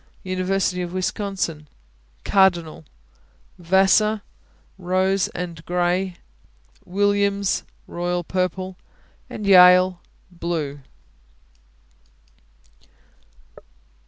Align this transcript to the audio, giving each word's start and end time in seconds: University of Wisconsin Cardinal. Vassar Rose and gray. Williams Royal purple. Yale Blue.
University 0.23 0.81
of 0.81 0.93
Wisconsin 0.93 1.67
Cardinal. 2.25 2.85
Vassar 3.59 4.23
Rose 4.79 5.27
and 5.27 5.63
gray. 5.65 6.15
Williams 6.85 7.61
Royal 7.85 8.23
purple. 8.23 8.77
Yale 9.29 10.01
Blue. 10.31 10.79